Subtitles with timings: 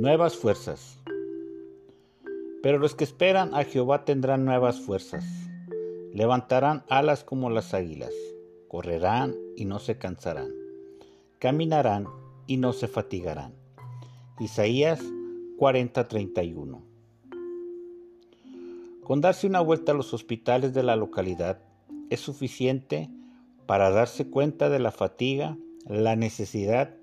[0.00, 0.98] Nuevas fuerzas.
[2.62, 5.26] Pero los que esperan a Jehová tendrán nuevas fuerzas.
[6.14, 8.14] Levantarán alas como las águilas.
[8.66, 10.48] Correrán y no se cansarán.
[11.38, 12.06] Caminarán
[12.46, 13.52] y no se fatigarán.
[14.38, 15.02] Isaías
[15.58, 16.80] 40:31.
[19.04, 21.60] Con darse una vuelta a los hospitales de la localidad
[22.08, 23.10] es suficiente
[23.66, 26.99] para darse cuenta de la fatiga, la necesidad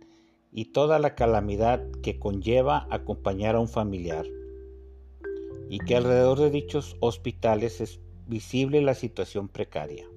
[0.57, 4.25] y toda la calamidad que conlleva acompañar a un familiar,
[5.69, 10.07] y que alrededor de dichos hospitales es visible la situación precaria.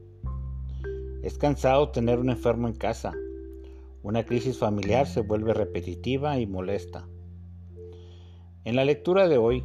[1.22, 3.12] Es cansado tener un enfermo en casa.
[4.02, 7.06] Una crisis familiar se vuelve repetitiva y molesta.
[8.64, 9.62] En la lectura de hoy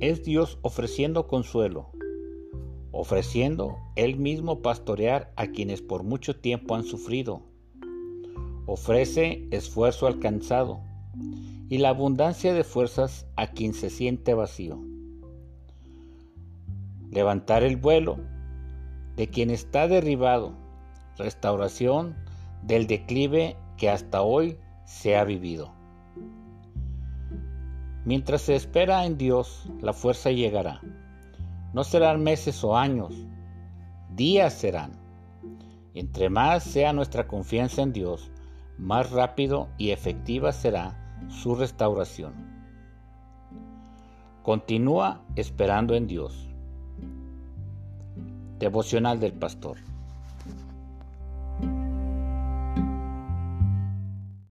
[0.00, 1.90] es Dios ofreciendo consuelo,
[2.90, 7.49] ofreciendo Él mismo pastorear a quienes por mucho tiempo han sufrido
[8.72, 10.80] ofrece esfuerzo al cansado
[11.68, 14.78] y la abundancia de fuerzas a quien se siente vacío.
[17.10, 18.18] Levantar el vuelo
[19.16, 20.54] de quien está derribado,
[21.18, 22.14] restauración
[22.62, 25.72] del declive que hasta hoy se ha vivido.
[28.04, 30.80] Mientras se espera en Dios, la fuerza llegará.
[31.72, 33.16] No serán meses o años,
[34.14, 34.92] días serán.
[35.92, 38.30] Entre más sea nuestra confianza en Dios,
[38.80, 40.96] más rápido y efectiva será
[41.28, 42.32] su restauración.
[44.42, 46.48] Continúa esperando en Dios.
[48.58, 49.76] Devocional del Pastor.